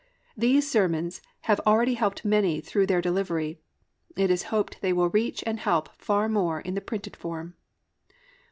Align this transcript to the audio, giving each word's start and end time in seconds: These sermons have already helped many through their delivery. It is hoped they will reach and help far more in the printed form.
These 0.35 0.67
sermons 0.67 1.21
have 1.41 1.59
already 1.59 1.93
helped 1.93 2.25
many 2.25 2.59
through 2.59 2.87
their 2.87 3.03
delivery. 3.03 3.59
It 4.17 4.31
is 4.31 4.45
hoped 4.49 4.81
they 4.81 4.93
will 4.93 5.09
reach 5.11 5.43
and 5.45 5.59
help 5.59 5.89
far 5.95 6.27
more 6.27 6.59
in 6.59 6.73
the 6.73 6.81
printed 6.81 7.15
form. 7.15 7.53